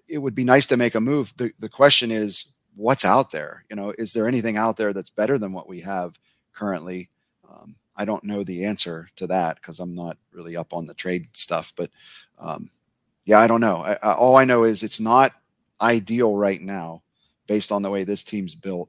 it 0.08 0.18
would 0.18 0.34
be 0.34 0.44
nice 0.44 0.66
to 0.68 0.76
make 0.76 0.94
a 0.94 1.00
move. 1.00 1.34
The, 1.36 1.52
the 1.58 1.68
question 1.68 2.10
is, 2.10 2.54
what's 2.74 3.04
out 3.04 3.30
there? 3.30 3.64
You 3.68 3.76
know, 3.76 3.92
is 3.98 4.12
there 4.12 4.26
anything 4.26 4.56
out 4.56 4.76
there 4.76 4.92
that's 4.92 5.10
better 5.10 5.38
than 5.38 5.52
what 5.52 5.68
we 5.68 5.80
have 5.80 6.18
currently? 6.52 7.10
Um, 7.48 7.76
I 7.96 8.04
don't 8.06 8.24
know 8.24 8.42
the 8.42 8.64
answer 8.64 9.10
to 9.16 9.26
that 9.26 9.56
because 9.56 9.80
I'm 9.80 9.94
not 9.94 10.16
really 10.32 10.56
up 10.56 10.72
on 10.72 10.86
the 10.86 10.94
trade 10.94 11.28
stuff. 11.32 11.72
But 11.76 11.90
um, 12.38 12.70
yeah, 13.26 13.38
I 13.38 13.46
don't 13.46 13.60
know. 13.60 13.78
I, 13.78 13.98
I, 14.02 14.12
all 14.12 14.36
I 14.36 14.44
know 14.44 14.64
is 14.64 14.82
it's 14.82 15.00
not 15.00 15.32
ideal 15.80 16.36
right 16.36 16.60
now, 16.60 17.02
based 17.46 17.72
on 17.72 17.82
the 17.82 17.90
way 17.90 18.04
this 18.04 18.24
team's 18.24 18.54
built, 18.54 18.88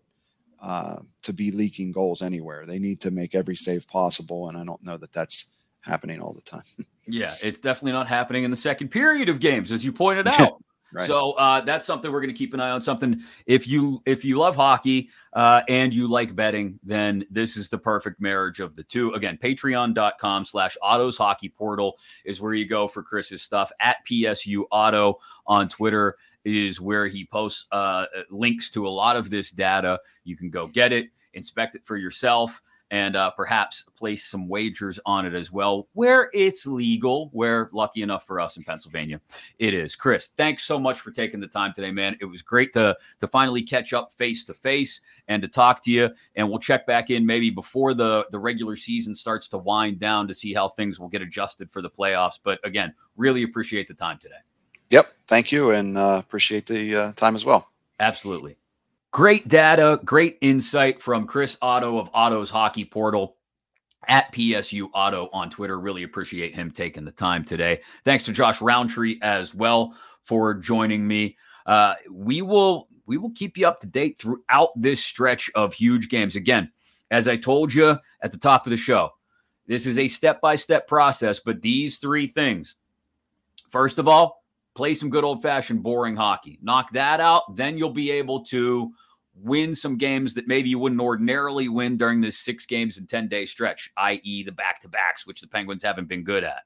uh, 0.62 0.98
to 1.24 1.34
be 1.34 1.52
leaking 1.52 1.92
goals 1.92 2.22
anywhere. 2.22 2.66
They 2.66 2.80
need 2.80 3.02
to 3.02 3.12
make 3.12 3.36
every 3.36 3.56
save 3.56 3.88
possible, 3.88 4.48
and 4.48 4.58
I 4.58 4.64
don't 4.64 4.84
know 4.84 4.98
that 4.98 5.12
that's 5.12 5.54
happening 5.82 6.22
all 6.22 6.34
the 6.34 6.42
time. 6.42 6.64
yeah, 7.08 7.36
it's 7.44 7.60
definitely 7.60 7.94
not 7.94 8.08
happening 8.08 8.44
in 8.44 8.52
the 8.52 8.58
second 8.58 8.90
period 8.90 9.30
of 9.30 9.40
games, 9.40 9.72
as 9.72 9.84
you 9.84 9.92
pointed 9.92 10.28
out. 10.28 10.62
Right. 10.94 11.08
So 11.08 11.32
uh, 11.34 11.62
that's 11.62 11.86
something 11.86 12.12
we're 12.12 12.20
going 12.20 12.34
to 12.34 12.38
keep 12.38 12.54
an 12.54 12.60
eye 12.60 12.72
on. 12.72 12.82
Something 12.82 13.22
if 13.46 13.66
you 13.66 14.02
if 14.06 14.26
you 14.26 14.38
love 14.38 14.58
hockey 14.58 15.10
uh, 15.32 15.62
and 15.70 15.94
you 15.94 16.10
like 16.10 16.36
betting, 16.36 16.80
then 16.84 17.26
this 17.30 17.56
is 17.56 17.70
the 17.70 17.78
perfect 17.78 18.20
marriage 18.20 18.60
of 18.60 18.76
the 18.76 18.84
two. 18.84 19.14
Again, 19.14 19.40
patreon.com 19.42 20.44
slash 20.44 20.76
Otto's 20.82 21.18
hockey 21.18 21.48
portal 21.48 21.98
is 22.26 22.42
where 22.42 22.54
you 22.54 22.66
go 22.66 22.90
for 22.90 23.04
Chris's 23.04 23.42
stuff 23.42 23.72
at 23.80 24.06
PSU 24.06 24.66
Otto 24.70 25.20
on 25.48 25.70
Twitter 25.70 26.18
is 26.46 26.82
where 26.82 27.08
he 27.08 27.26
posts 27.26 27.68
uh, 27.72 28.06
links 28.30 28.70
to 28.72 28.88
a 28.88 28.90
lot 28.90 29.16
of 29.16 29.30
this 29.30 29.52
data. 29.52 30.00
You 30.24 30.36
can 30.36 30.50
go 30.50 30.68
get 30.68 30.92
it, 30.94 31.08
inspect 31.34 31.76
it 31.76 31.86
for 31.86 31.98
yourself 31.98 32.62
and 32.92 33.16
uh, 33.16 33.32
perhaps 33.32 33.86
place 33.96 34.26
some 34.26 34.50
wagers 34.50 35.00
on 35.06 35.26
it 35.26 35.34
as 35.34 35.50
well, 35.50 35.88
where 35.94 36.30
it's 36.34 36.68
legal, 36.68 37.30
where 37.32 37.70
lucky 37.72 38.02
enough 38.02 38.28
for 38.28 38.40
us 38.40 38.58
in 38.58 38.64
Pennsylvania, 38.64 39.20
it 39.60 39.74
is. 39.74 39.96
Chris, 39.96 40.28
thanks 40.36 40.66
so 40.66 40.78
much 40.78 41.00
for 41.00 41.10
taking 41.10 41.40
the 41.40 41.48
time 41.48 41.72
today, 41.74 41.90
man. 41.90 42.18
It 42.20 42.26
was 42.26 42.42
great 42.42 42.74
to 42.74 42.96
to 43.22 43.28
finally 43.28 43.64
catch 43.64 43.94
up 43.94 44.12
face 44.14 44.44
to 44.44 44.54
face 44.54 45.00
and 45.30 45.42
to 45.42 45.48
talk 45.48 45.82
to 45.86 45.92
you. 45.92 46.10
And 46.36 46.50
we'll 46.50 46.60
check 46.60 46.86
back 46.86 47.10
in 47.10 47.26
maybe 47.26 47.50
before 47.50 47.94
the 47.94 48.28
the 48.32 48.40
regular 48.40 48.76
season 48.76 49.16
starts 49.16 49.48
to 49.50 49.58
wind 49.58 49.98
down 50.00 50.28
to 50.28 50.34
see 50.34 50.54
how 50.54 50.68
things 50.68 51.00
will 51.00 51.10
get 51.10 51.22
adjusted 51.22 51.72
for 51.72 51.82
the 51.82 51.90
playoffs. 51.90 52.40
But 52.44 52.60
again, 52.66 52.94
really 53.16 53.44
appreciate 53.44 53.88
the 53.88 53.94
time 53.94 54.20
today. 54.20 54.36
Yep, 54.92 55.14
thank 55.28 55.52
you, 55.52 55.72
and 55.72 55.98
uh, 55.98 56.18
appreciate 56.20 56.66
the 56.66 56.96
uh, 56.96 57.12
time 57.14 57.36
as 57.36 57.46
well. 57.46 57.70
Absolutely. 58.00 58.58
Great 59.12 59.48
data, 59.48 60.00
great 60.04 60.38
insight 60.42 61.02
from 61.02 61.26
Chris 61.26 61.58
Otto 61.62 61.98
of 61.98 62.10
Otto's 62.14 62.50
Hockey 62.50 62.86
Portal 62.86 63.38
at 64.08 64.32
PSU 64.34 64.90
Otto 64.94 65.30
on 65.32 65.50
Twitter. 65.50 65.80
Really 65.80 66.04
appreciate 66.04 66.56
him 66.56 66.72
taking 66.72 67.06
the 67.06 67.12
time 67.12 67.46
today. 67.46 67.82
Thanks 68.04 68.26
to 68.26 68.34
Josh 68.34 68.62
Roundtree 68.62 69.18
as 69.22 69.56
well 69.56 69.96
for 70.24 70.54
joining 70.54 71.08
me. 71.08 71.38
Uh, 71.66 71.96
we 72.10 72.42
will 72.42 72.88
we 73.06 73.18
will 73.18 73.32
keep 73.32 73.58
you 73.58 73.68
up 73.68 73.80
to 73.82 73.88
date 73.88 74.18
throughout 74.20 74.70
this 74.76 75.04
stretch 75.04 75.50
of 75.56 75.74
huge 75.74 76.10
games. 76.10 76.36
Again, 76.36 76.72
as 77.12 77.28
I 77.28 77.38
told 77.38 77.74
you 77.74 77.98
at 78.22 78.32
the 78.32 78.38
top 78.38 78.66
of 78.66 78.72
the 78.72 78.78
show, 78.78 79.12
this 79.68 79.86
is 79.86 80.00
a 80.00 80.08
step 80.08 80.42
by 80.42 80.56
step 80.56 80.88
process. 80.88 81.40
But 81.40 81.62
these 81.62 81.98
three 82.00 82.28
things, 82.28 82.76
first 83.70 84.00
of 84.00 84.08
all, 84.08 84.41
play 84.76 84.94
some 84.94 85.10
good 85.10 85.24
old 85.24 85.42
fashioned 85.42 85.84
boring 85.84 86.16
hockey. 86.16 86.60
Knock 86.62 86.94
that 86.94 87.20
out, 87.20 87.56
then 87.56 87.78
you'll 87.78 87.90
be 87.90 88.12
able 88.12 88.44
to 88.46 88.92
win 89.34 89.74
some 89.74 89.98
games 89.98 90.34
that 90.34 90.48
maybe 90.48 90.70
you 90.70 90.80
wouldn't 90.80 91.02
ordinarily 91.02 91.70
win 91.70 91.98
during 91.98 92.22
this 92.22 92.38
six 92.38 92.66
games 92.66 92.98
and 92.98 93.08
10 93.08 93.28
day 93.28 93.46
stretch, 93.46 93.90
i.e., 93.98 94.44
the 94.44 94.52
back 94.52 94.82
to 94.82 94.90
backs, 94.90 95.26
which 95.26 95.42
the 95.42 95.48
Penguins 95.48 95.84
haven't 95.84 96.10
been 96.10 96.24
good 96.24 96.44
at. 96.44 96.64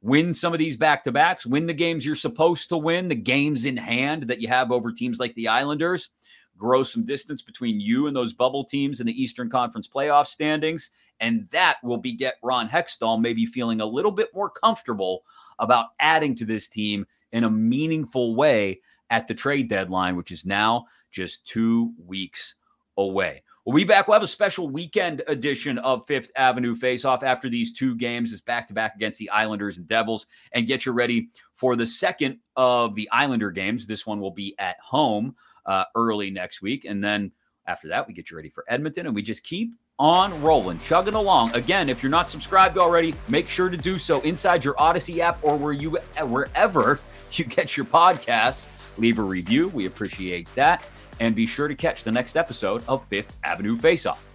Win 0.00 0.32
some 0.32 0.52
of 0.52 0.60
these 0.60 0.76
back 0.76 1.02
to 1.04 1.12
backs, 1.12 1.44
win 1.44 1.66
the 1.66 1.74
games 1.74 2.06
you're 2.06 2.14
supposed 2.14 2.68
to 2.68 2.76
win, 2.76 3.08
the 3.08 3.16
games 3.16 3.64
in 3.64 3.76
hand 3.76 4.24
that 4.24 4.40
you 4.40 4.46
have 4.46 4.70
over 4.70 4.92
teams 4.92 5.18
like 5.18 5.34
the 5.34 5.48
Islanders, 5.48 6.10
grow 6.56 6.82
some 6.82 7.04
distance 7.04 7.42
between 7.42 7.80
you 7.80 8.06
and 8.06 8.14
those 8.14 8.32
bubble 8.32 8.64
teams 8.64 9.00
in 9.00 9.06
the 9.06 9.22
Eastern 9.22 9.50
Conference 9.50 9.88
playoff 9.88 10.26
standings. 10.26 10.90
And 11.20 11.48
that 11.50 11.78
will 11.82 11.98
be 11.98 12.12
get 12.12 12.36
Ron 12.42 12.68
Hextall 12.68 13.20
maybe 13.20 13.44
feeling 13.46 13.80
a 13.80 13.86
little 13.86 14.12
bit 14.12 14.28
more 14.34 14.50
comfortable 14.50 15.24
about 15.58 15.86
adding 15.98 16.34
to 16.36 16.44
this 16.44 16.68
team 16.68 17.06
in 17.32 17.44
a 17.44 17.50
meaningful 17.50 18.34
way 18.34 18.80
at 19.10 19.26
the 19.28 19.34
trade 19.34 19.68
deadline, 19.68 20.16
which 20.16 20.30
is 20.30 20.44
now 20.44 20.86
just 21.10 21.46
two 21.46 21.92
weeks 22.04 22.54
away. 22.96 23.42
We'll 23.64 23.76
be 23.76 23.84
back. 23.84 24.08
We'll 24.08 24.14
have 24.14 24.22
a 24.22 24.26
special 24.26 24.70
weekend 24.70 25.22
edition 25.26 25.76
of 25.78 26.06
Fifth 26.06 26.30
Avenue 26.36 26.74
Face 26.74 27.04
Off 27.04 27.22
after 27.22 27.50
these 27.50 27.74
two 27.74 27.94
games 27.96 28.32
is 28.32 28.40
back 28.40 28.66
to 28.68 28.72
back 28.72 28.94
against 28.94 29.18
the 29.18 29.28
Islanders 29.28 29.76
and 29.76 29.86
Devils 29.86 30.26
and 30.52 30.66
get 30.66 30.86
you 30.86 30.92
ready 30.92 31.28
for 31.54 31.76
the 31.76 31.86
second 31.86 32.38
of 32.56 32.94
the 32.94 33.08
Islander 33.12 33.50
games. 33.50 33.86
This 33.86 34.06
one 34.06 34.20
will 34.20 34.30
be 34.30 34.54
at 34.58 34.80
home 34.80 35.36
uh, 35.66 35.84
early 35.94 36.30
next 36.30 36.62
week. 36.62 36.86
And 36.86 37.04
then 37.04 37.30
after 37.66 37.88
that, 37.88 38.08
we 38.08 38.14
get 38.14 38.30
you 38.30 38.38
ready 38.38 38.48
for 38.48 38.64
Edmonton 38.68 39.04
and 39.04 39.14
we 39.14 39.20
just 39.20 39.44
keep 39.44 39.74
on 39.98 40.40
rolling, 40.42 40.78
chugging 40.78 41.12
along. 41.12 41.54
Again, 41.54 41.90
if 41.90 42.02
you're 42.02 42.10
not 42.10 42.30
subscribed 42.30 42.78
already, 42.78 43.14
make 43.28 43.46
sure 43.48 43.68
to 43.68 43.76
do 43.76 43.98
so 43.98 44.22
inside 44.22 44.64
your 44.64 44.74
Audacy 44.74 45.18
app 45.18 45.38
or 45.42 45.56
where 45.56 45.74
you 45.74 45.98
wherever 46.24 47.00
you 47.32 47.44
get 47.44 47.76
your 47.76 47.86
podcasts. 47.86 48.68
Leave 48.96 49.18
a 49.18 49.22
review. 49.22 49.68
We 49.68 49.86
appreciate 49.86 50.52
that. 50.54 50.84
And 51.20 51.34
be 51.34 51.46
sure 51.46 51.66
to 51.66 51.74
catch 51.74 52.04
the 52.04 52.12
next 52.12 52.36
episode 52.36 52.84
of 52.86 53.04
Fifth 53.08 53.32
Avenue 53.42 53.76
Face 53.76 54.06
Off. 54.06 54.27